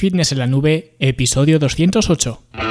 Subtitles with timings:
[0.00, 2.69] Fitness en la Nube, episodio 208.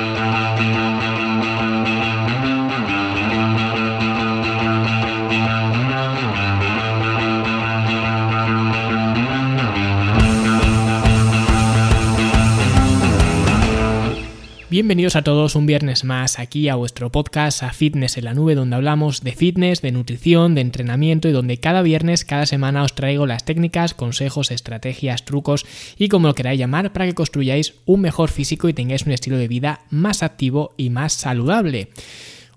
[14.71, 18.53] Bienvenidos a todos un viernes más aquí a vuestro podcast a Fitness en la Nube
[18.53, 22.93] donde hablamos de fitness, de nutrición, de entrenamiento y donde cada viernes, cada semana os
[22.93, 25.65] traigo las técnicas, consejos, estrategias, trucos
[25.97, 29.37] y como lo queráis llamar para que construyáis un mejor físico y tengáis un estilo
[29.37, 31.89] de vida más activo y más saludable.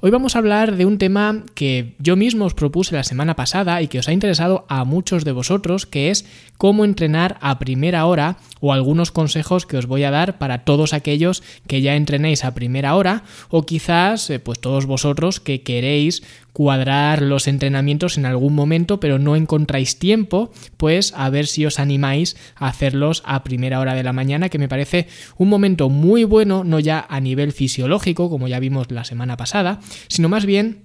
[0.05, 3.81] Hoy vamos a hablar de un tema que yo mismo os propuse la semana pasada
[3.83, 6.27] y que os ha interesado a muchos de vosotros, que es
[6.59, 10.93] cómo entrenar a primera hora o algunos consejos que os voy a dar para todos
[10.93, 16.25] aquellos que ya entrenéis a primera hora o quizás eh, pues todos vosotros que queréis
[16.53, 21.79] cuadrar los entrenamientos en algún momento, pero no encontráis tiempo, pues a ver si os
[21.79, 25.09] animáis a hacerlos a primera hora de la mañana, que me parece
[25.39, 29.81] un momento muy bueno, no ya a nivel fisiológico, como ya vimos la semana pasada,
[30.09, 30.83] sino más bien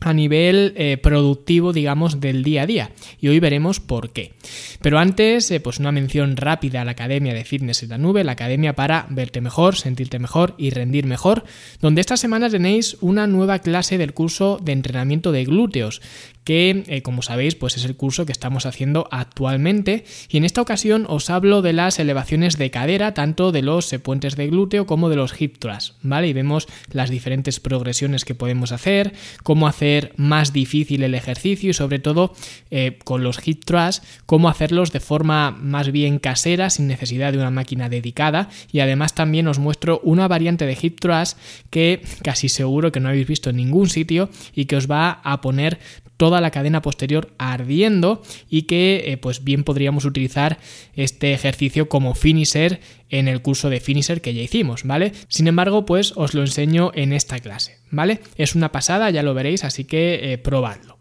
[0.00, 2.90] a nivel eh, productivo, digamos, del día a día.
[3.20, 4.32] Y hoy veremos por qué.
[4.80, 8.22] Pero antes, eh, pues una mención rápida a la Academia de Fitness en la Nube,
[8.24, 11.44] la Academia para verte mejor, sentirte mejor y rendir mejor,
[11.80, 16.00] donde esta semana tenéis una nueva clase del curso de entrenamiento de glúteos,
[16.48, 20.62] que eh, como sabéis pues es el curso que estamos haciendo actualmente y en esta
[20.62, 25.10] ocasión os hablo de las elevaciones de cadera tanto de los puentes de glúteo como
[25.10, 26.28] de los hip thrusts, ¿vale?
[26.28, 31.74] Y vemos las diferentes progresiones que podemos hacer, cómo hacer más difícil el ejercicio y
[31.74, 32.32] sobre todo
[32.70, 37.38] eh, con los hip thrusts, cómo hacerlos de forma más bien casera sin necesidad de
[37.40, 41.36] una máquina dedicada y además también os muestro una variante de hip thrust
[41.68, 45.42] que casi seguro que no habéis visto en ningún sitio y que os va a
[45.42, 45.78] poner
[46.18, 50.58] toda la cadena posterior ardiendo y que eh, pues bien podríamos utilizar
[50.94, 55.12] este ejercicio como finisher en el curso de finisher que ya hicimos, ¿vale?
[55.28, 58.20] Sin embargo, pues os lo enseño en esta clase, ¿vale?
[58.36, 60.98] Es una pasada, ya lo veréis, así que eh, probadlo.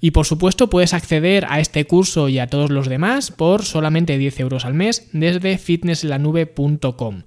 [0.00, 4.16] Y por supuesto puedes acceder a este curso y a todos los demás por solamente
[4.16, 7.22] 10 euros al mes desde fitnesslanube.com.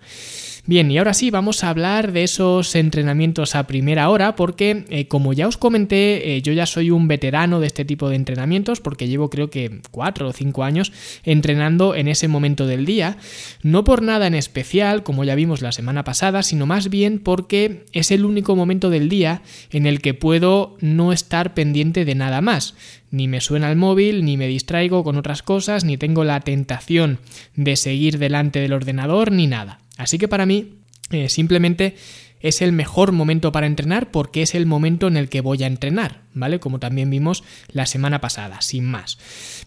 [0.65, 5.09] Bien, y ahora sí, vamos a hablar de esos entrenamientos a primera hora, porque eh,
[5.09, 8.79] como ya os comenté, eh, yo ya soy un veterano de este tipo de entrenamientos,
[8.79, 10.93] porque llevo creo que cuatro o cinco años
[11.25, 13.17] entrenando en ese momento del día,
[13.61, 17.83] no por nada en especial, como ya vimos la semana pasada, sino más bien porque
[17.91, 22.39] es el único momento del día en el que puedo no estar pendiente de nada
[22.39, 22.73] más
[23.11, 27.19] ni me suena el móvil, ni me distraigo con otras cosas, ni tengo la tentación
[27.55, 29.82] de seguir delante del ordenador, ni nada.
[29.97, 30.75] Así que para mí
[31.11, 31.95] eh, simplemente
[32.43, 35.67] es el mejor momento para entrenar porque es el momento en el que voy a
[35.67, 36.59] entrenar, ¿vale?
[36.59, 39.17] Como también vimos la semana pasada, sin más.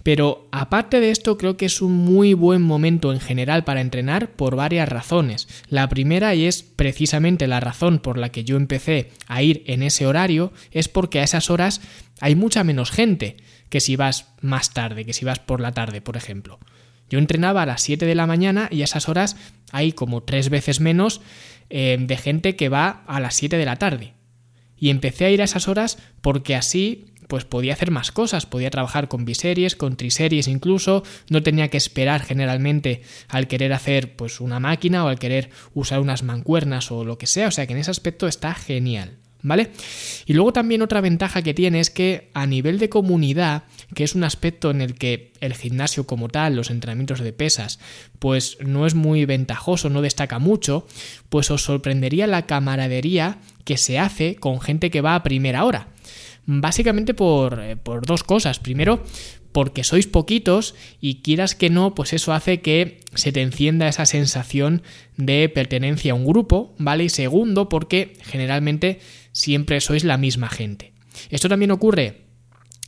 [0.03, 4.31] Pero aparte de esto, creo que es un muy buen momento en general para entrenar
[4.32, 5.48] por varias razones.
[5.70, 9.82] La primera, y es precisamente la razón por la que yo empecé a ir en
[9.82, 11.81] ese horario, es porque a esas horas
[12.20, 13.38] hay mucha menos gente
[13.70, 16.59] que si vas más tarde, que si vas por la tarde, por ejemplo.
[17.09, 19.37] Yo entrenaba a las 7 de la mañana y a esas horas
[19.72, 21.21] hay como tres veces menos
[21.71, 24.15] eh, de gente que va a las 7 de la tarde.
[24.77, 28.71] Y empecé a ir a esas horas porque así pues podía hacer más cosas, podía
[28.71, 34.41] trabajar con biseries, con triseries incluso, no tenía que esperar generalmente al querer hacer pues
[34.41, 37.72] una máquina o al querer usar unas mancuernas o lo que sea, o sea que
[37.72, 39.19] en ese aspecto está genial.
[39.47, 39.71] ¿Vale?
[40.27, 43.62] Y luego también otra ventaja que tiene es que a nivel de comunidad,
[43.95, 47.79] que es un aspecto en el que el gimnasio como tal, los entrenamientos de pesas,
[48.19, 50.87] pues no es muy ventajoso, no destaca mucho,
[51.29, 55.89] pues os sorprendería la camaradería que se hace con gente que va a primera hora.
[56.45, 58.61] Básicamente por, eh, por dos cosas.
[58.61, 59.03] Primero,
[59.57, 64.05] porque sois poquitos y quieras que no, pues eso hace que se te encienda esa
[64.05, 64.83] sensación
[65.17, 67.05] de pertenencia a un grupo, ¿vale?
[67.05, 69.01] Y segundo, porque generalmente
[69.36, 70.94] siempre sois la misma gente.
[71.28, 72.22] Esto también ocurre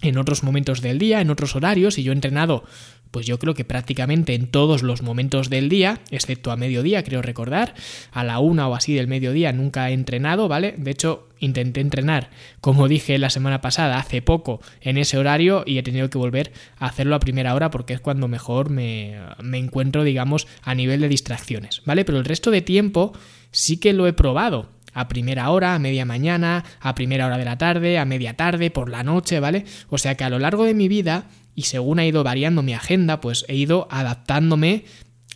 [0.00, 2.64] en otros momentos del día, en otros horarios, y yo he entrenado,
[3.10, 7.20] pues yo creo que prácticamente en todos los momentos del día, excepto a mediodía, creo
[7.20, 7.74] recordar,
[8.12, 10.74] a la una o así del mediodía nunca he entrenado, ¿vale?
[10.78, 12.30] De hecho, intenté entrenar,
[12.62, 16.52] como dije la semana pasada, hace poco, en ese horario, y he tenido que volver
[16.78, 21.02] a hacerlo a primera hora porque es cuando mejor me, me encuentro, digamos, a nivel
[21.02, 22.06] de distracciones, ¿vale?
[22.06, 23.12] Pero el resto de tiempo
[23.50, 27.44] sí que lo he probado a primera hora, a media mañana, a primera hora de
[27.44, 29.64] la tarde, a media tarde, por la noche, ¿vale?
[29.90, 32.74] O sea que a lo largo de mi vida, y según ha ido variando mi
[32.74, 34.84] agenda, pues he ido adaptándome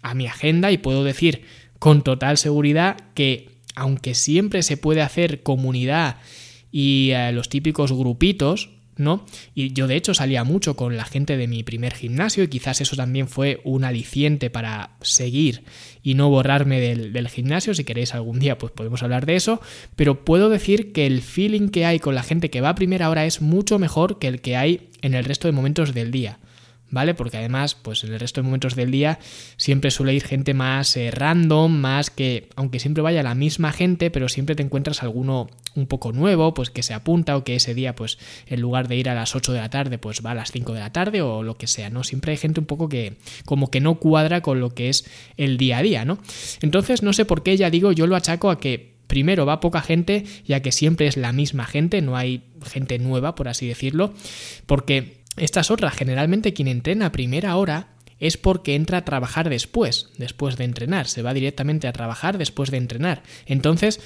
[0.02, 1.44] a mi agenda y puedo decir
[1.78, 6.16] con total seguridad que aunque siempre se puede hacer comunidad
[6.72, 9.24] y eh, los típicos grupitos, ¿no?
[9.54, 12.80] Y yo de hecho salía mucho con la gente de mi primer gimnasio y quizás
[12.80, 15.64] eso también fue un aliciente para seguir
[16.02, 17.74] y no borrarme del, del, gimnasio.
[17.74, 19.60] Si queréis algún día pues podemos hablar de eso,
[19.96, 23.08] pero puedo decir que el feeling que hay con la gente que va a primera
[23.10, 26.38] hora es mucho mejor que el que hay en el resto de momentos del día.
[26.92, 27.14] ¿Vale?
[27.14, 29.18] Porque además, pues en el resto de momentos del día
[29.56, 34.10] siempre suele ir gente más eh, random, más que, aunque siempre vaya la misma gente,
[34.10, 37.74] pero siempre te encuentras alguno un poco nuevo, pues que se apunta o que ese
[37.74, 40.34] día, pues en lugar de ir a las 8 de la tarde, pues va a
[40.34, 42.04] las 5 de la tarde o lo que sea, ¿no?
[42.04, 43.16] Siempre hay gente un poco que
[43.46, 45.06] como que no cuadra con lo que es
[45.38, 46.18] el día a día, ¿no?
[46.60, 49.80] Entonces, no sé por qué, ya digo, yo lo achaco a que primero va poca
[49.80, 54.14] gente, ya que siempre es la misma gente, no hay gente nueva, por así decirlo,
[54.66, 57.88] porque estas otras, generalmente quien entrena a primera hora
[58.18, 62.70] es porque entra a trabajar después, después de entrenar, se va directamente a trabajar después
[62.70, 63.22] de entrenar.
[63.46, 64.00] Entonces,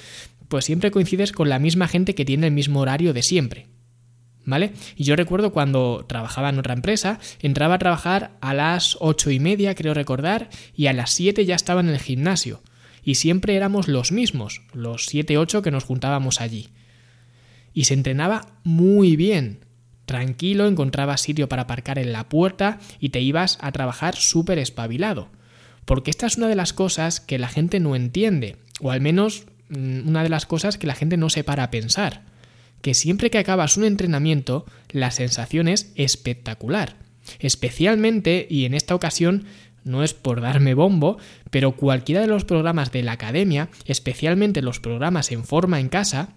[0.47, 3.67] pues siempre coincides con la misma gente que tiene el mismo horario de siempre.
[4.43, 4.71] ¿Vale?
[4.95, 9.41] Y yo recuerdo cuando trabajaba en otra empresa, entraba a trabajar a las ocho y
[9.41, 12.63] media, creo recordar, y a las siete ya estaba en el gimnasio.
[13.03, 16.69] Y siempre éramos los mismos, los siete, ocho que nos juntábamos allí.
[17.73, 19.66] Y se entrenaba muy bien
[20.07, 25.27] tranquilo, encontrabas sitio para aparcar en la puerta y te ibas a trabajar súper espabilado.
[25.85, 29.45] Porque esta es una de las cosas que la gente no entiende, o al menos
[29.69, 32.23] mm, una de las cosas que la gente no se para a pensar.
[32.81, 36.95] Que siempre que acabas un entrenamiento, la sensación es espectacular.
[37.39, 39.45] Especialmente, y en esta ocasión
[39.83, 41.17] no es por darme bombo,
[41.51, 46.29] pero cualquiera de los programas de la academia, especialmente los programas en forma en casa,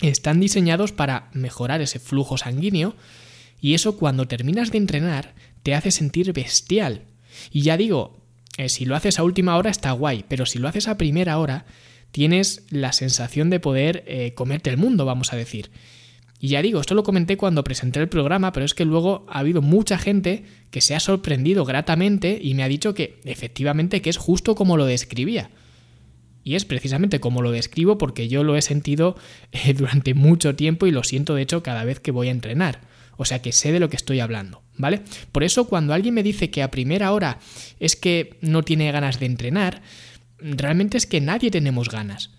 [0.00, 2.94] están diseñados para mejorar ese flujo sanguíneo
[3.60, 7.02] y eso cuando terminas de entrenar te hace sentir bestial.
[7.52, 8.18] Y ya digo,
[8.56, 11.38] eh, si lo haces a última hora está guay, pero si lo haces a primera
[11.38, 11.66] hora
[12.10, 15.70] tienes la sensación de poder eh, comerte el mundo, vamos a decir.
[16.42, 19.40] Y ya digo, esto lo comenté cuando presenté el programa, pero es que luego ha
[19.40, 24.08] habido mucha gente que se ha sorprendido gratamente y me ha dicho que efectivamente que
[24.08, 25.50] es justo como lo describía.
[26.42, 29.16] Y es precisamente como lo describo porque yo lo he sentido
[29.52, 32.80] eh, durante mucho tiempo y lo siento de hecho cada vez que voy a entrenar.
[33.16, 35.02] O sea que sé de lo que estoy hablando, ¿vale?
[35.30, 37.38] Por eso cuando alguien me dice que a primera hora
[37.78, 39.82] es que no tiene ganas de entrenar,
[40.38, 42.30] realmente es que nadie tenemos ganas.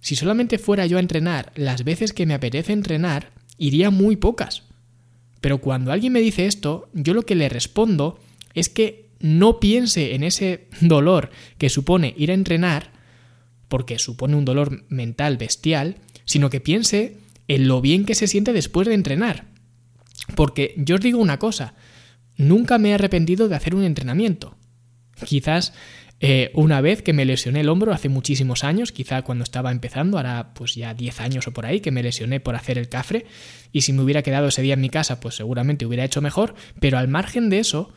[0.00, 4.62] Si solamente fuera yo a entrenar las veces que me apetece entrenar, iría muy pocas.
[5.42, 8.18] Pero cuando alguien me dice esto, yo lo que le respondo
[8.54, 12.93] es que no piense en ese dolor que supone ir a entrenar
[13.74, 17.16] porque supone un dolor mental bestial, sino que piense
[17.48, 19.46] en lo bien que se siente después de entrenar.
[20.36, 21.74] Porque yo os digo una cosa,
[22.36, 24.56] nunca me he arrepentido de hacer un entrenamiento.
[25.24, 25.72] Quizás
[26.20, 30.18] eh, una vez que me lesioné el hombro hace muchísimos años, quizá cuando estaba empezando,
[30.18, 33.26] ahora pues ya 10 años o por ahí, que me lesioné por hacer el cafre,
[33.72, 36.54] y si me hubiera quedado ese día en mi casa, pues seguramente hubiera hecho mejor,
[36.78, 37.92] pero al margen de eso,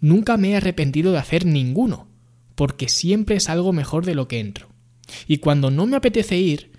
[0.00, 2.08] nunca me he arrepentido de hacer ninguno,
[2.54, 4.77] porque siempre es algo mejor de lo que entro.
[5.26, 6.72] Y cuando no me apetece ir,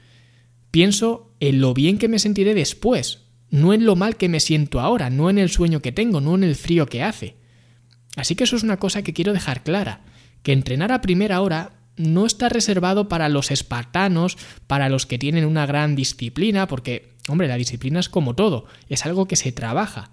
[0.72, 4.80] pienso en lo bien que me sentiré después, no en lo mal que me siento
[4.80, 7.38] ahora, no en el sueño que tengo, no en el frío que hace.
[8.16, 10.02] Así que eso es una cosa que quiero dejar clara,
[10.44, 14.38] que entrenar a primera hora no está reservado para los espartanos,
[14.68, 19.06] para los que tienen una gran disciplina, porque, hombre, la disciplina es como todo, es
[19.06, 20.12] algo que se trabaja.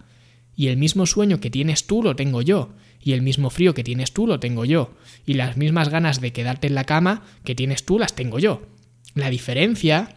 [0.56, 2.70] Y el mismo sueño que tienes tú lo tengo yo
[3.06, 4.90] y el mismo frío que tienes tú lo tengo yo,
[5.24, 8.66] y las mismas ganas de quedarte en la cama que tienes tú las tengo yo.
[9.14, 10.16] La diferencia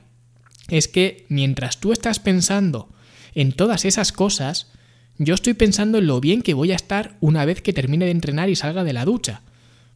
[0.69, 2.89] es que mientras tú estás pensando
[3.35, 4.71] en todas esas cosas,
[5.19, 8.11] yo estoy pensando en lo bien que voy a estar una vez que termine de
[8.11, 9.43] entrenar y salga de la ducha.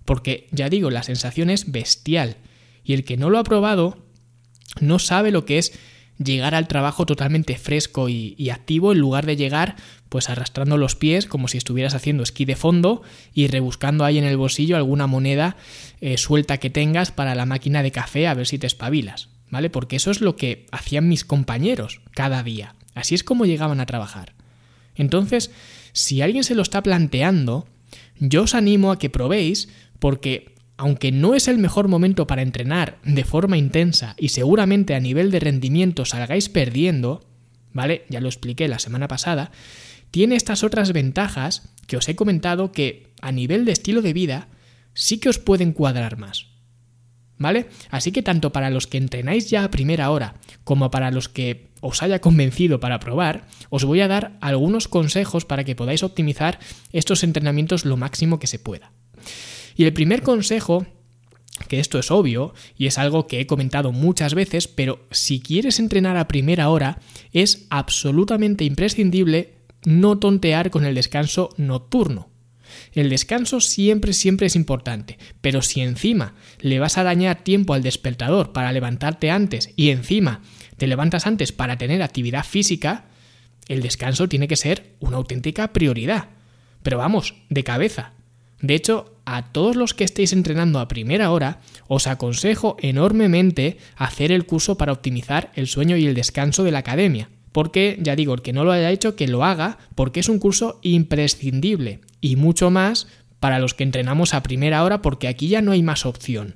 [0.06, 2.38] Porque, ya digo, la sensación es bestial.
[2.84, 4.06] Y el que no lo ha probado
[4.82, 5.74] no sabe lo que es
[6.18, 9.76] llegar al trabajo totalmente fresco y, activo en lugar de llegar
[10.10, 13.02] pues arrastrando los pies como si estuvieras haciendo esquí de fondo
[13.34, 15.58] y rebuscando ahí en el bolsillo alguna moneda
[16.02, 19.70] eh, suelta que tengas para la máquina de café a ver si te espabilas, ¿vale?
[19.70, 22.76] Porque eso es lo que hacían mis compañeros cada día.
[22.94, 24.34] Así es como llegaban a trabajar.
[24.96, 25.50] Entonces,
[25.94, 27.68] si alguien se lo está planteando,
[28.20, 30.53] yo os animo a que probéis porque
[30.84, 35.32] aunque no es el mejor momento para entrenar de forma intensa y seguramente a nivel
[35.32, 37.26] de rendimiento salgáis perdiendo,
[37.72, 38.04] ¿vale?
[38.10, 39.52] Ya lo expliqué la semana pasada,
[40.12, 44.50] tiene estas otras ventajas que os he comentado que a nivel de estilo de vida
[44.94, 46.48] sí que os pueden cuadrar más.
[47.38, 47.68] ¿Vale?
[47.90, 50.36] Así que tanto para los que entrenáis ya a primera hora
[50.66, 55.46] como para los que os haya convencido para probar, os voy a dar algunos consejos
[55.46, 56.60] para que podáis optimizar
[56.92, 58.92] estos entrenamientos lo máximo que se pueda.
[59.76, 60.86] Y el primer consejo
[61.68, 65.80] que esto es obvio y es algo que he comentado muchas veces, pero si quieres
[65.80, 67.00] entrenar a primera hora,
[67.32, 69.54] es absolutamente imprescindible
[69.86, 72.30] no tontear con el descanso nocturno.
[72.94, 77.84] El descanso siempre, siempre es importante, pero si encima le vas a dañar tiempo al
[77.84, 80.42] despertador para levantarte antes y encima
[80.78, 83.06] te levantas antes para tener actividad física,
[83.68, 86.30] el descanso tiene que ser una auténtica prioridad.
[86.82, 88.14] Pero vamos, de cabeza.
[88.60, 94.32] De hecho, a todos los que estéis entrenando a primera hora, os aconsejo enormemente hacer
[94.32, 97.30] el curso para optimizar el sueño y el descanso de la academia.
[97.52, 100.40] Porque, ya digo, el que no lo haya hecho, que lo haga, porque es un
[100.40, 103.08] curso imprescindible y mucho más
[103.40, 106.56] para los que entrenamos a primera hora, porque aquí ya no hay más opción.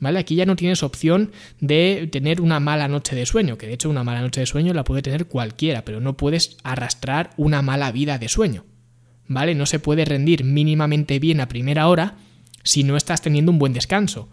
[0.00, 0.20] ¿Vale?
[0.20, 3.90] Aquí ya no tienes opción de tener una mala noche de sueño, que de hecho
[3.90, 7.90] una mala noche de sueño la puede tener cualquiera, pero no puedes arrastrar una mala
[7.90, 8.64] vida de sueño.
[9.28, 9.54] ¿Vale?
[9.54, 12.16] No se puede rendir mínimamente bien a primera hora
[12.64, 14.28] si no estás teniendo un buen descanso.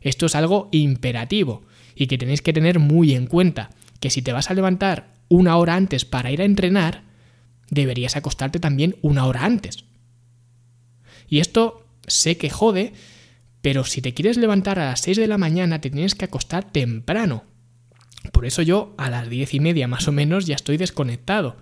[0.00, 1.62] Esto es algo imperativo
[1.94, 3.70] y que tenéis que tener muy en cuenta,
[4.00, 7.04] que si te vas a levantar una hora antes para ir a entrenar,
[7.70, 9.84] deberías acostarte también una hora antes.
[11.28, 12.92] Y esto sé que jode,
[13.62, 16.70] pero si te quieres levantar a las 6 de la mañana te tienes que acostar
[16.70, 17.44] temprano.
[18.32, 21.56] Por eso yo a las diez y media más o menos ya estoy desconectado.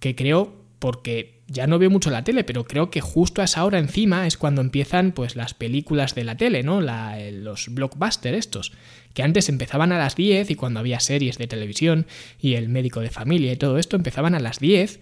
[0.00, 3.64] Que creo porque ya no veo mucho la tele, pero creo que justo a esa
[3.64, 6.80] hora encima es cuando empiezan pues las películas de la tele, ¿no?
[6.80, 8.72] los blockbusters estos,
[9.14, 12.06] que antes empezaban a las 10 y cuando había series de televisión
[12.38, 15.00] y el médico de familia y todo esto empezaban a las 10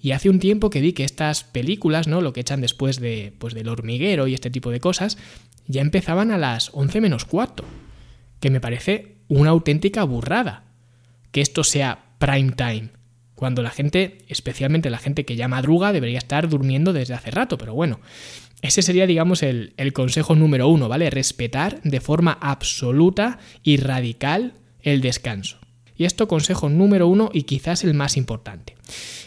[0.00, 2.20] y hace un tiempo que vi que estas películas, ¿no?
[2.20, 5.18] Lo que echan después de, pues, del hormiguero y este tipo de cosas,
[5.66, 7.64] ya empezaban a las 11 menos cuarto.
[8.38, 10.62] Que me parece una auténtica burrada.
[11.32, 12.90] Que esto sea prime time.
[13.38, 17.56] Cuando la gente, especialmente la gente que ya madruga, debería estar durmiendo desde hace rato.
[17.56, 18.00] Pero bueno,
[18.62, 21.08] ese sería, digamos, el, consejo número uno, ¿vale?
[21.08, 25.58] Respetar de forma absoluta y radical el descanso.
[25.96, 28.74] Y esto consejo número uno y quizás el más importante.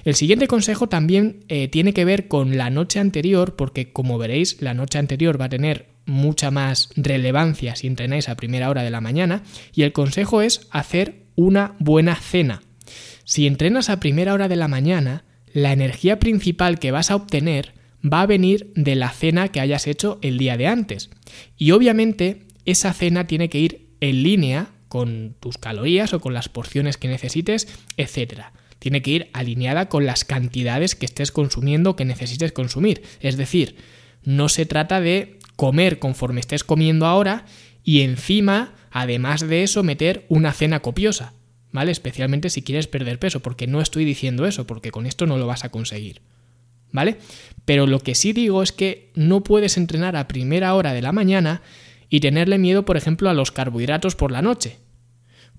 [0.04, 4.62] El siguiente consejo también eh, tiene que ver con la noche anterior, porque como veréis,
[4.62, 8.90] la noche anterior va a tener mucha más relevancia si entrenáis a primera hora de
[8.90, 12.62] la mañana, y el consejo es hacer una buena cena.
[13.32, 15.24] Si entrenas a primera hora de la mañana,
[15.54, 17.72] la energía principal que vas a obtener
[18.04, 21.12] va a venir de la cena que hayas hecho el día de antes.
[21.56, 26.50] Y obviamente esa cena tiene que ir en línea con tus calorías o con las
[26.50, 28.48] porciones que necesites, etc.
[28.80, 33.02] Tiene que ir alineada con las cantidades que estés consumiendo que necesites consumir.
[33.22, 33.78] Es decir,
[34.26, 37.46] no se trata de comer conforme estés comiendo ahora
[37.82, 41.32] y encima, además de eso, meter una cena copiosa.
[41.72, 41.92] ¿Vale?
[41.92, 45.48] Especialmente si quieres perder peso, porque no estoy diciendo eso, porque con esto no lo
[45.48, 46.22] vas a conseguir.
[46.92, 47.18] ¿Vale?
[47.64, 51.14] Pero lo que sí digo es que no puedes entrenar a primera hora de la
[51.14, 51.62] mañana
[52.10, 54.80] y tenerle miedo, por ejemplo, a los carbohidratos por la noche.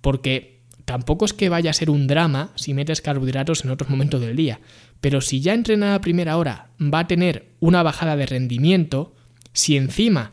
[0.03, 4.21] Porque tampoco es que vaya a ser un drama si metes carbohidratos en otros momentos
[4.21, 4.61] del día.
[5.01, 9.15] Pero si ya entrenada a primera hora va a tener una bajada de rendimiento,
[9.55, 10.33] si encima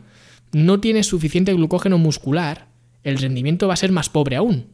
[0.52, 2.68] no tienes suficiente glucógeno muscular,
[3.02, 4.66] el rendimiento va a ser más pobre aún.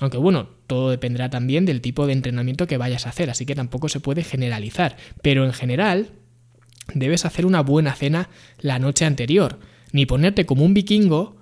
[0.00, 3.54] Aunque bueno, todo dependerá también del tipo de entrenamiento que vayas a hacer, así que
[3.54, 4.96] tampoco se puede generalizar.
[5.22, 6.10] Pero en general,
[6.94, 9.58] debes hacer una buena cena la noche anterior
[9.92, 11.36] ni ponerte como un vikingo,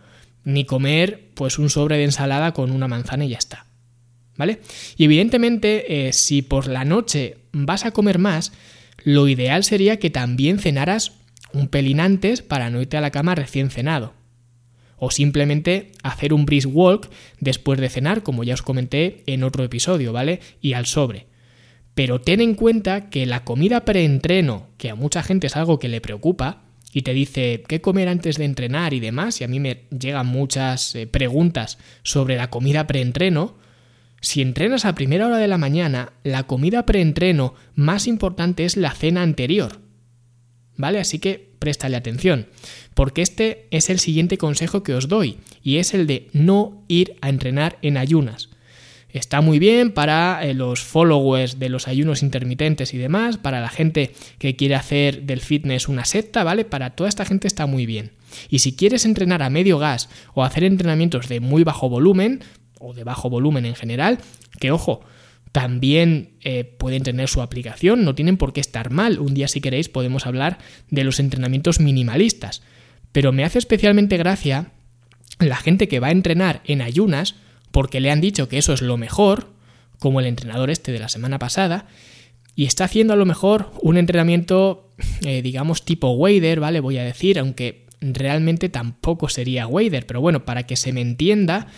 [0.44, 3.66] ni comer pues un sobre de ensalada con una manzana y ya está.
[4.36, 4.60] ¿Vale?
[4.96, 8.52] Y evidentemente, eh, si por la noche vas a comer más,
[9.04, 11.12] lo ideal sería que también cenaras
[11.52, 14.14] un pelín antes para no irte a la cama recién cenado.
[15.00, 19.64] O simplemente hacer un brisk walk después de cenar, como ya os comenté en otro
[19.64, 20.40] episodio, ¿vale?
[20.60, 21.26] Y al sobre.
[21.94, 25.88] Pero ten en cuenta que la comida preentreno, que a mucha gente es algo que
[25.88, 29.58] le preocupa, y te dice qué comer antes de entrenar y demás, y a mí
[29.58, 33.56] me llegan muchas eh, preguntas sobre la comida preentreno,
[34.20, 38.92] si entrenas a primera hora de la mañana, la comida preentreno más importante es la
[38.92, 39.80] cena anterior.
[40.80, 40.98] ¿Vale?
[40.98, 42.48] Así que préstale atención,
[42.94, 47.16] porque este es el siguiente consejo que os doy, y es el de no ir
[47.20, 48.48] a entrenar en ayunas.
[49.12, 53.68] Está muy bien para eh, los followers de los ayunos intermitentes y demás, para la
[53.68, 56.64] gente que quiere hacer del fitness una secta, ¿vale?
[56.64, 58.12] Para toda esta gente está muy bien.
[58.48, 62.40] Y si quieres entrenar a medio gas o hacer entrenamientos de muy bajo volumen,
[62.78, 64.18] o de bajo volumen en general,
[64.60, 65.02] que ojo,
[65.52, 69.18] también eh, pueden tener su aplicación, no tienen por qué estar mal.
[69.18, 70.58] Un día si queréis podemos hablar
[70.90, 72.62] de los entrenamientos minimalistas.
[73.12, 74.72] Pero me hace especialmente gracia
[75.38, 77.34] la gente que va a entrenar en ayunas,
[77.72, 79.48] porque le han dicho que eso es lo mejor,
[79.98, 81.86] como el entrenador este de la semana pasada,
[82.54, 84.92] y está haciendo a lo mejor un entrenamiento,
[85.24, 86.80] eh, digamos, tipo wader, ¿vale?
[86.80, 91.68] Voy a decir, aunque realmente tampoco sería wader, pero bueno, para que se me entienda,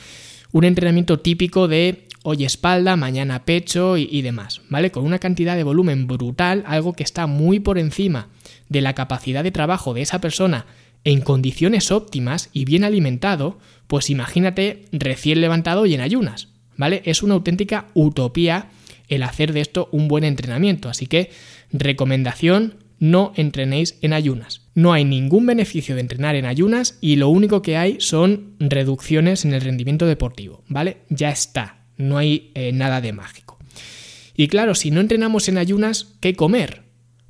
[0.53, 4.93] un entrenamiento típico de hoy espalda, mañana pecho y, y, demás, ¿vale?
[4.93, 8.29] Con una cantidad de volumen brutal, algo que está muy por encima
[8.69, 10.67] de la capacidad de trabajo de esa persona
[11.05, 17.03] en condiciones óptimas y bien alimentado, pues imagínate recién levantado y en ayunas, ¿vale?
[17.05, 18.69] Es una auténtica utopía
[19.09, 21.31] el hacer de esto un buen entrenamiento, así que
[21.73, 24.69] recomendación, no entrenéis en ayunas.
[24.77, 29.45] No hay ningún beneficio de entrenar en ayunas y lo único que hay son reducciones
[29.45, 30.99] en el rendimiento deportivo, ¿vale?
[31.09, 33.59] Ya está, no hay eh, nada de mágico.
[34.37, 36.83] Y claro, si no entrenamos en ayunas, ¿qué comer?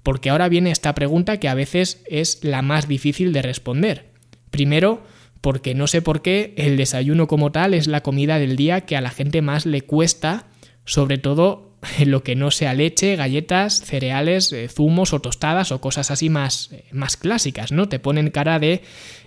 [0.02, 4.10] Porque ahora viene esta pregunta que a veces es la más difícil de responder.
[4.50, 5.02] Primero,
[5.40, 8.94] porque no sé por qué el desayuno como tal es la comida del día que
[8.94, 10.48] a la gente más le cuesta,
[10.84, 11.71] sobre todo
[12.06, 16.70] lo que no sea leche, galletas, cereales, eh, zumos o tostadas o cosas así más,
[16.72, 17.88] eh, más clásicas, ¿no?
[17.88, 18.82] Te ponen cara de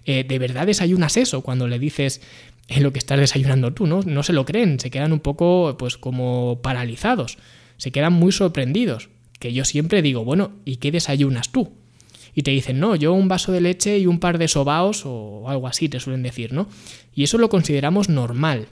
[0.05, 1.41] eh, ¿de verdad desayunas eso?
[1.41, 2.21] Cuando le dices
[2.67, 4.01] en lo que estás desayunando tú, ¿no?
[4.01, 7.37] No se lo creen, se quedan un poco pues como paralizados,
[7.77, 9.09] se quedan muy sorprendidos
[9.39, 11.73] que yo siempre digo, bueno, ¿y qué desayunas tú?
[12.33, 15.49] Y te dicen, no, yo un vaso de leche y un par de sobaos o
[15.49, 16.67] algo así, te suelen decir, ¿no?
[17.13, 18.67] Y eso lo consideramos normal.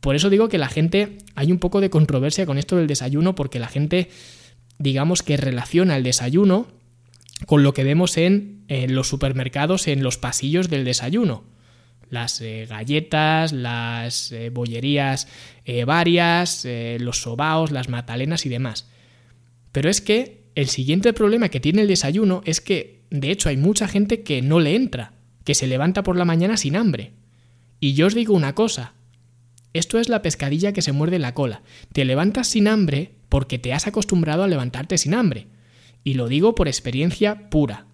[0.00, 3.34] Por eso digo que la gente, hay un poco de controversia con esto del desayuno,
[3.34, 4.08] porque la gente,
[4.78, 6.68] digamos que relaciona el desayuno
[7.46, 11.44] con lo que vemos en, los supermercados, en los pasillos del desayuno.
[12.08, 15.28] Las eh, galletas, las eh, bollerías
[15.64, 16.66] eh, varias,
[16.98, 18.88] los sobaos, las matalenas y demás.
[19.72, 23.56] Pero es que el siguiente problema que tiene el desayuno es que, de hecho, hay
[23.56, 25.12] mucha gente que no le entra,
[25.44, 27.12] que se levanta por la mañana sin hambre.
[27.78, 28.94] Y yo os digo una cosa,
[29.72, 31.62] esto es la pescadilla que se muerde la cola.
[31.92, 35.46] Te levantas sin hambre porque te has acostumbrado a levantarte sin hambre.
[36.02, 37.86] Y lo digo por experiencia pura.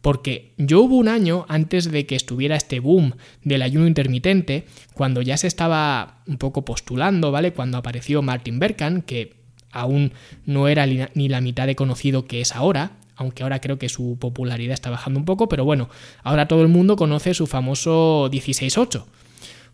[0.00, 3.14] Porque yo hubo un año antes de que estuviera este boom
[3.44, 7.52] del ayuno intermitente, cuando ya se estaba un poco postulando, ¿vale?
[7.52, 9.36] Cuando apareció Martin Berkan, que
[9.70, 10.12] aún
[10.44, 14.18] no era ni la mitad de conocido que es ahora, aunque ahora creo que su
[14.18, 15.88] popularidad está bajando un poco, pero bueno,
[16.24, 19.04] ahora todo el mundo conoce su famoso 16-8.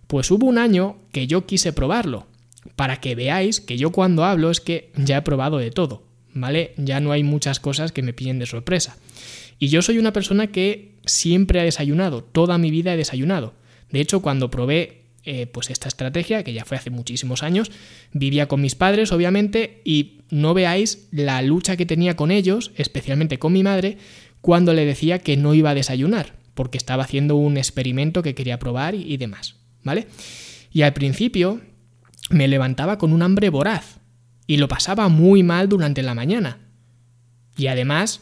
[0.08, 2.26] Pues hubo un año que yo quise probarlo,
[2.76, 6.02] para que veáis que yo cuando hablo es que ya he probado de todo,
[6.34, 6.72] ¿vale?
[6.76, 8.96] Ya no hay muchas cosas que me pillen de sorpresa.
[9.58, 13.54] Y yo soy una persona que siempre ha desayunado, toda mi vida he desayunado.
[13.90, 17.70] De hecho, cuando probé eh, pues esta estrategia, que ya fue hace muchísimos años,
[18.12, 23.38] vivía con mis padres, obviamente, y no veáis la lucha que tenía con ellos, especialmente
[23.38, 23.98] con mi madre,
[24.40, 28.58] cuando le decía que no iba a desayunar, porque estaba haciendo un experimento que quería
[28.58, 30.06] probar y, demás, ¿vale?
[30.72, 31.60] Y al principio
[32.30, 34.00] me levantaba con un hambre voraz
[34.46, 36.58] y lo pasaba muy mal durante la mañana.
[37.56, 38.20] Y además,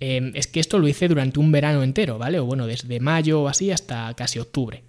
[0.00, 2.38] em, es que esto lo hice durante un verano entero, ¿vale?
[2.38, 4.84] O bueno, desde mayo o así hasta casi octubre.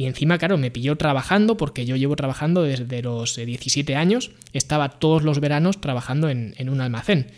[0.00, 4.30] Y encima, claro, me pilló trabajando porque yo llevo trabajando desde los 17 eh, años,
[4.54, 7.32] estaba todos los veranos trabajando en, un almacén.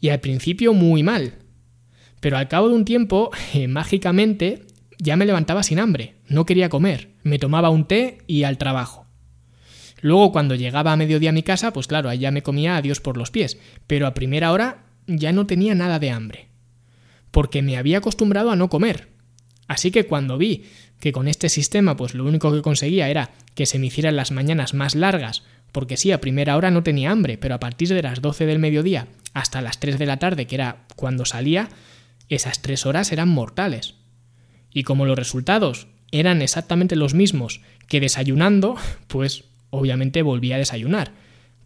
[0.00, 1.34] Y al principio muy mal.
[2.20, 4.66] Pero al cabo de un tiempo, eh, mágicamente,
[5.00, 9.06] ya me levantaba sin hambre, no quería comer, me tomaba un té y al trabajo.
[10.02, 13.00] Luego cuando llegaba a mediodía a mi casa, pues claro, allá me comía a Dios
[13.00, 16.48] por los pies, pero a primera hora ya no tenía nada de hambre,
[17.30, 19.08] porque me había acostumbrado a no comer.
[19.66, 20.64] Así que cuando vi
[21.00, 24.32] que con este sistema pues lo único que conseguía era que se me hicieran las
[24.32, 28.02] mañanas más largas, porque sí, a primera hora no tenía hambre, pero a partir de
[28.02, 31.68] las 12 del mediodía hasta las 3 de la tarde, que era cuando salía,
[32.28, 33.99] esas 3 horas eran mortales.
[34.72, 41.12] Y como los resultados eran exactamente los mismos que desayunando, pues obviamente volví a desayunar.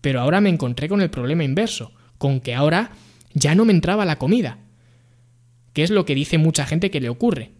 [0.01, 2.91] Pero ahora me encontré con el problema inverso, con que ahora
[3.33, 4.59] ya no me entraba la comida.
[5.73, 7.53] ¿Qué es lo que dice mucha gente que le ocurre?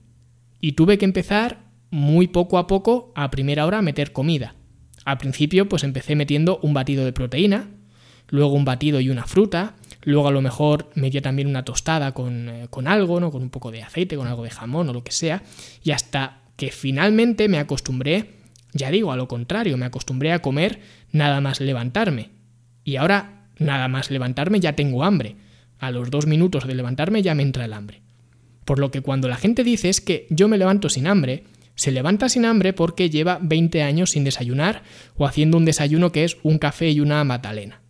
[0.61, 4.55] Y tuve que empezar muy poco a poco a primera hora a meter comida.
[5.05, 7.69] Al principio pues empecé metiendo un batido de proteína,
[8.29, 12.49] luego un batido y una fruta, luego a lo mejor metía también una tostada con,
[12.49, 13.31] eh, con algo, ¿no?
[13.31, 15.43] con un poco de aceite, con algo de jamón o lo que sea,
[15.83, 18.31] y hasta que finalmente me acostumbré,
[18.73, 22.31] ya digo, a lo contrario, me acostumbré a comer nada más levantarme.
[22.85, 25.37] Y ahora, nada más levantarme ya tengo hambre.
[25.79, 28.03] A los dos minutos de levantarme ya me entra el hambre.
[28.65, 31.91] Por lo que cuando la gente dice es que yo me levanto sin hambre, se
[31.91, 34.83] levanta sin hambre porque lleva 20 años sin desayunar
[35.17, 37.84] o haciendo un desayuno que es un café y una magdalena.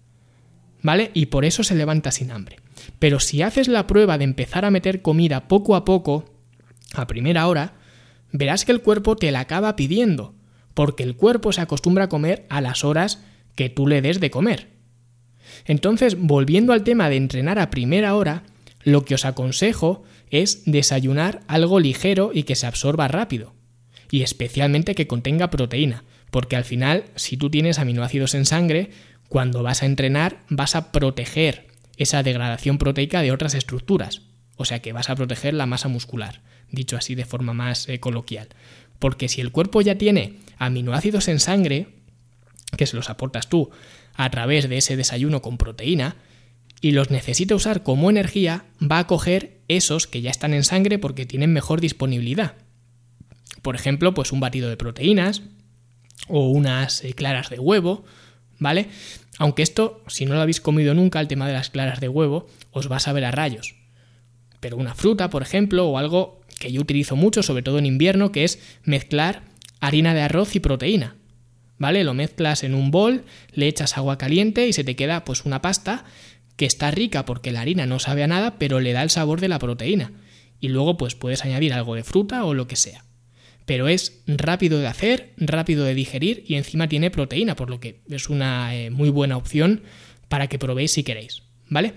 [0.84, 1.10] ¿Vale?
[1.14, 2.58] Y por eso se levanta sin hambre.
[2.98, 6.26] Pero si haces la prueba de empezar a meter comida poco a poco,
[6.92, 7.72] a primera hora,
[8.32, 10.34] verás que el cuerpo te la acaba pidiendo,
[10.74, 14.30] porque el cuerpo se acostumbra a comer a las horas que tú le des de
[14.30, 14.68] comer.
[15.64, 18.42] Entonces, volviendo al tema de entrenar a primera hora,
[18.82, 23.54] lo que os aconsejo es desayunar algo ligero y que se absorba rápido.
[24.10, 28.90] Y especialmente que contenga proteína, porque al final, si tú tienes aminoácidos en sangre,
[29.28, 34.22] cuando vas a entrenar vas a proteger esa degradación proteica de otras estructuras.
[34.56, 38.00] O sea que vas a proteger la masa muscular, dicho así de forma más eh,
[38.00, 38.48] coloquial.
[38.98, 41.88] Porque si el cuerpo ya tiene aminoácidos en sangre,
[42.76, 43.70] que se los aportas tú
[44.14, 46.16] a través de ese desayuno con proteína,
[46.80, 50.98] y los necesita usar como energía, va a coger esos que ya están en sangre
[50.98, 52.56] porque tienen mejor disponibilidad.
[53.62, 55.42] Por ejemplo, pues un batido de proteínas
[56.28, 58.04] o unas eh, claras de huevo,
[58.58, 58.88] ¿vale?
[59.38, 62.46] Aunque esto, si no lo habéis comido nunca, el tema de las claras de huevo,
[62.70, 63.74] os va a saber a rayos.
[64.60, 68.32] Pero una fruta, por ejemplo, o algo que yo utilizo mucho, sobre todo en invierno,
[68.32, 69.42] que es mezclar
[69.80, 71.16] harina de arroz y proteína.
[71.76, 72.04] ¿Vale?
[72.04, 75.60] Lo mezclas en un bol, le echas agua caliente y se te queda pues una
[75.60, 76.04] pasta
[76.56, 79.40] que está rica porque la harina no sabe a nada, pero le da el sabor
[79.40, 80.12] de la proteína.
[80.60, 83.04] Y luego pues puedes añadir algo de fruta o lo que sea.
[83.66, 88.00] Pero es rápido de hacer, rápido de digerir y encima tiene proteína, por lo que
[88.10, 89.82] es una eh, muy buena opción
[90.28, 91.42] para que probéis si queréis.
[91.70, 91.94] ¿Vale?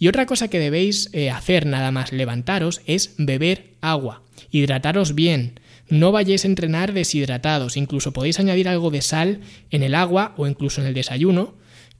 [0.00, 4.22] Y otra cosa que debéis eh, hacer nada más levantaros es beber agua.
[4.50, 5.60] Hidrataros bien.
[5.88, 7.76] No vayáis a entrenar deshidratados.
[7.76, 11.54] Incluso podéis añadir algo de sal en el agua o incluso en el desayuno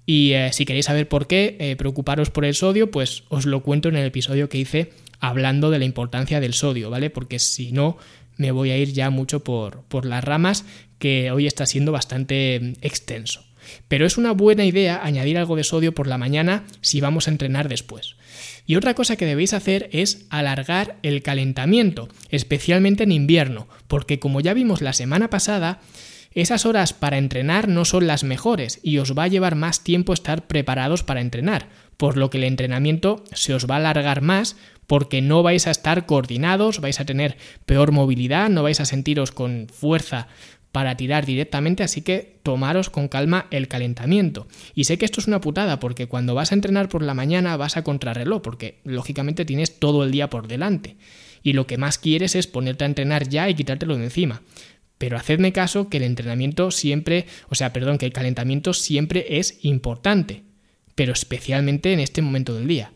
[0.07, 3.89] y eh, si queréis saber por qué, preocuparos por el sodio, pues os lo cuento
[3.89, 7.09] en el episodio que hice hablando de la importancia del sodio, ¿vale?
[7.09, 7.97] Porque si no,
[8.37, 10.65] me voy a ir ya mucho por, por las ramas,
[10.99, 13.45] que hoy está siendo bastante mm, extenso.
[13.89, 17.31] Pero es una buena idea añadir algo de sodio por la mañana si vamos a
[17.31, 18.17] entrenar después.
[18.67, 24.41] Y otra cosa que debéis hacer es alargar el calentamiento, especialmente en invierno, porque como
[24.41, 25.81] ya vimos la semana pasada,
[26.33, 30.13] esas horas para entrenar no son las mejores y os va a llevar más tiempo
[30.13, 34.57] estar preparados para entrenar, por lo que el entrenamiento se os va a alargar más
[34.87, 39.33] porque no vais a estar coordinados, vais a tener peor movilidad, no vais a sentiros
[39.33, 40.29] con fuerza
[40.75, 44.49] para tirar directamente, así que tomaros con calma el calentamiento.
[44.75, 47.57] Y sé que esto es una putada porque cuando vas a entrenar por la mañana
[47.57, 50.97] vas a contrarreloj, porque lógicamente tienes todo el día por delante.
[51.45, 54.43] Y lo que más quieres es ponerte a entrenar ya y quitártelo de encima.
[54.99, 59.61] Pero hacedme caso que el entrenamiento siempre, o sea, perdón, que el calentamiento siempre es
[59.63, 60.43] importante,
[60.97, 62.93] pero especialmente en este momento del día.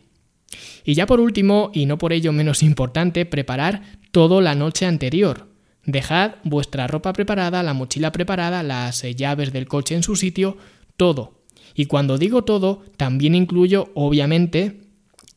[0.83, 3.81] Y ya por último, y no por ello menos importante, preparar
[4.11, 5.47] todo la noche anterior.
[5.85, 10.57] Dejad vuestra ropa preparada, la mochila preparada, las eh, llaves del coche en su sitio,
[10.97, 11.39] todo.
[11.75, 14.81] Y cuando digo todo, también incluyo, obviamente,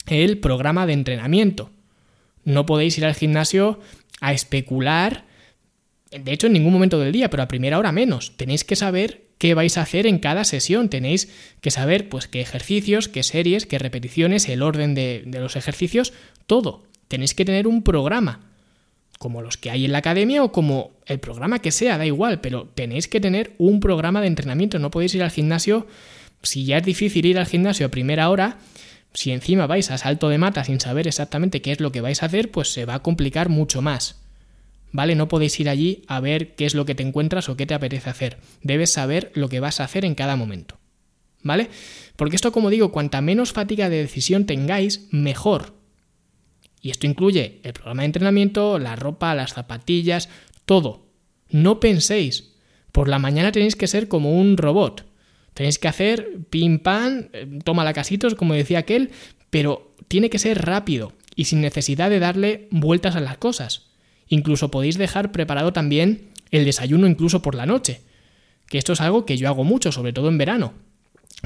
[0.07, 1.71] el programa de entrenamiento.
[2.45, 3.81] No podéis ir al gimnasio
[4.21, 5.25] a especular
[6.13, 8.37] de hecho, en ningún momento del día, pero a primera hora menos.
[8.37, 10.89] Tenéis que saber qué vais a hacer en cada sesión.
[10.89, 11.29] Tenéis
[11.61, 16.13] que saber, pues, qué ejercicios, qué series, qué repeticiones, el orden de, de los ejercicios,
[16.47, 16.85] todo.
[17.09, 18.41] Tenéis que tener un programa,
[19.19, 22.41] como los que hay en la academia o como el programa que sea, da igual,
[22.41, 24.79] pero tenéis que tener un programa de entrenamiento.
[24.79, 25.87] No podéis ir al gimnasio,
[26.43, 28.59] si ya es difícil ir al gimnasio a primera hora,
[29.15, 32.23] si encima vais a salto de mata sin saber exactamente qué es lo que vais
[32.23, 34.22] a hacer, pues se va a complicar mucho más.
[34.93, 35.15] ¿Vale?
[35.15, 37.75] No podéis ir allí a ver qué es lo que te encuentras o qué te
[37.75, 38.39] apetece hacer.
[38.63, 40.79] Debes saber lo que vas a hacer en cada momento,
[41.43, 41.69] ¿vale?
[42.17, 45.75] Porque esto, como digo, cuanta menos fatiga de decisión tengáis, mejor.
[46.81, 50.29] Y esto incluye el programa de entrenamiento, la ropa, las zapatillas,
[50.65, 51.07] todo.
[51.49, 52.53] No penséis.
[52.91, 55.07] Por la mañana tenéis que ser como un robot.
[55.55, 57.29] Tenéis que hacer pim pam,
[57.65, 59.11] toma la casitos, como decía aquel,
[59.51, 63.92] pero tiene que ser rápido y sin necesidad de darle vueltas a las cosas.
[64.33, 68.01] Incluso podéis dejar preparado también el desayuno incluso por la noche,
[68.67, 70.73] que esto es algo que yo hago mucho, sobre todo en verano,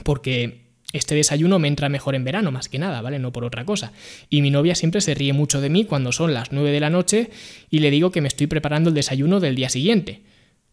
[0.05, 0.61] porque
[0.92, 3.18] este desayuno me entra mejor en verano, más que nada, ¿vale?
[3.18, 3.90] No por otra cosa.
[4.31, 6.90] Y mi novia siempre se ríe mucho de mí cuando son las 9 de la
[6.90, 7.31] noche
[7.70, 10.22] y le digo que me estoy preparando el desayuno del día siguiente.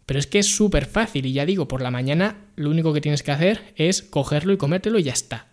[0.05, 3.01] Pero es que es súper fácil y ya digo, por la mañana lo único que
[3.01, 5.47] tienes que hacer es cogerlo y comértelo y ya está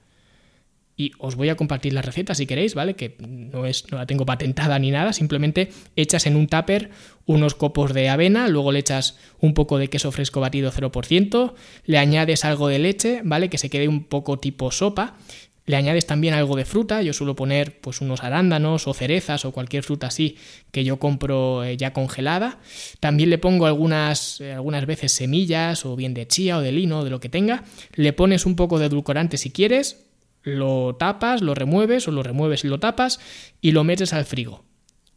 [1.01, 2.95] y os voy a compartir la receta si queréis, ¿vale?
[2.95, 6.91] Que no, es, no la tengo patentada ni nada, simplemente echas en un tupper
[7.25, 11.55] unos copos de avena, luego le echas un poco de queso fresco batido 0%,
[11.87, 13.49] le añades algo de leche, ¿vale?
[13.49, 15.17] Que se quede un poco tipo sopa,
[15.65, 19.53] le añades también algo de fruta, yo suelo poner pues unos arándanos o cerezas o
[19.53, 20.37] cualquier fruta así
[20.71, 22.59] que yo compro eh, ya congelada.
[22.99, 26.99] También le pongo algunas, eh, algunas veces semillas o bien de chía o de lino
[26.99, 27.63] o de lo que tenga.
[27.95, 30.10] Le pones un poco de edulcorante si quieres,
[30.43, 33.21] lo tapas, lo remueves o lo remueves y lo tapas
[33.61, 34.65] y lo metes al frigo.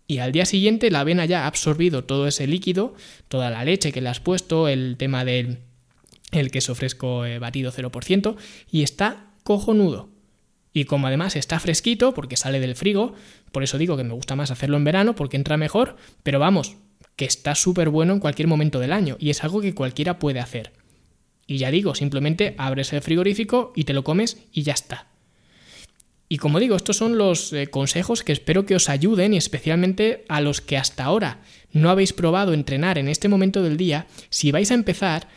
[0.07, 2.93] Y al día siguiente la avena ya ha absorbido todo ese líquido,
[3.29, 5.59] toda la leche que le has puesto, el tema del
[6.31, 8.35] el queso fresco eh, batido 0%
[8.71, 10.09] y está cojonudo.
[10.73, 13.13] Y como además está fresquito, porque sale del frigo,
[13.51, 16.77] por eso digo que me gusta más hacerlo en verano, porque entra mejor, pero vamos,
[17.15, 20.39] que está súper bueno en cualquier momento del año, y es algo que cualquiera puede
[20.39, 20.73] hacer.
[21.45, 25.12] Y ya digo, simplemente abres el frigorífico y te lo comes y ya está.
[26.33, 30.25] Y como digo, estos son los eh, consejos que espero que os ayuden y especialmente
[30.29, 31.41] a los que hasta ahora
[31.71, 35.27] no habéis probado entrenar en este momento del día, si vais a empezar,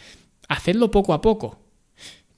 [0.49, 1.61] hacedlo poco a poco.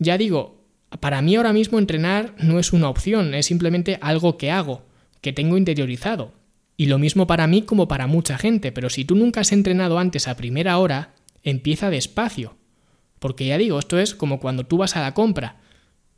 [0.01, 0.64] Ya digo,
[0.99, 4.83] para mí ahora mismo entrenar no es una opción, es simplemente algo que hago,
[5.21, 6.33] que tengo interiorizado.
[6.77, 10.01] Y lo mismo para mí como para mucha gente, pero si tú nunca has entrenado
[10.01, 12.57] antes a primera hora, empieza despacio.
[13.21, 15.61] Porque ya digo, esto es como cuando tú vas a la compra.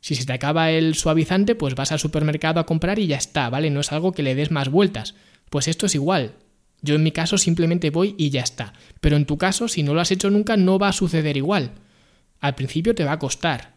[0.01, 3.51] Si se te acaba el suavizante, pues vas al supermercado a comprar y ya está,
[3.51, 3.71] ¿vale?
[3.71, 5.15] No es algo que le des más vueltas.
[5.51, 6.35] Pues esto es igual.
[6.83, 8.73] Yo en mi caso simplemente voy y ya está.
[9.01, 11.73] Pero en tu caso, si no lo has hecho nunca, no va a suceder igual.
[12.41, 13.75] Al principio te va a costar.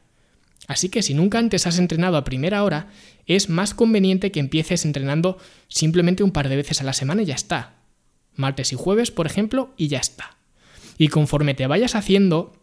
[0.67, 2.87] Así que si nunca antes has entrenado a primera hora,
[3.25, 7.25] es más conveniente que empieces entrenando simplemente un par de veces a la semana y
[7.25, 7.73] ya está.
[8.35, 10.37] Martes y jueves, por ejemplo, y ya está.
[10.97, 12.53] Y conforme te vayas haciendo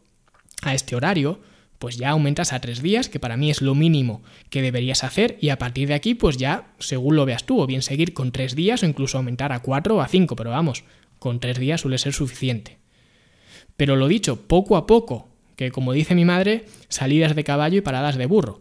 [0.63, 1.41] a este horario,
[1.81, 5.39] pues ya aumentas a tres días, que para mí es lo mínimo que deberías hacer,
[5.41, 8.33] y a partir de aquí, pues ya, según lo veas tú, o bien seguir con
[8.33, 10.85] tres días o incluso aumentar a cuatro o a cinco, pero vamos,
[11.19, 12.77] con tres días suele ser suficiente.
[13.79, 17.81] Pero lo dicho, poco a poco, que como dice mi madre, salidas de caballo y
[17.81, 18.61] paradas de burro.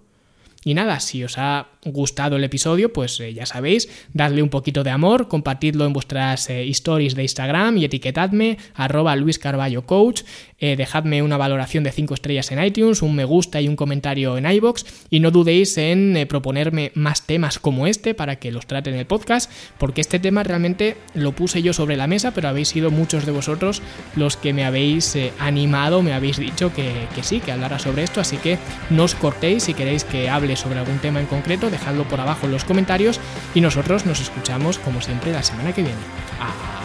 [0.66, 4.84] Y nada, si os ha gustado el episodio, pues eh, ya sabéis, dadle un poquito
[4.84, 10.24] de amor, compartidlo en vuestras eh, stories de Instagram y etiquetadme, arroba Luis Carballo Coach,
[10.60, 14.38] eh, dejadme una valoración de 5 estrellas en iTunes, un me gusta y un comentario
[14.38, 18.90] en iBox y no dudéis en proponerme más temas como este para que los trate
[18.90, 22.68] en el podcast, porque este tema realmente lo puse yo sobre la mesa, pero habéis
[22.68, 23.82] sido muchos de vosotros
[24.18, 28.20] los que me habéis animado, me habéis dicho que, que sí, que hablara sobre esto,
[28.20, 28.58] así que
[28.90, 32.52] no os cortéis si queréis que sobre algún tema en concreto, dejadlo por abajo en
[32.52, 33.20] los comentarios
[33.54, 36.00] y nosotros nos escuchamos como siempre la semana que viene.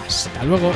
[0.06, 0.72] Hasta luego.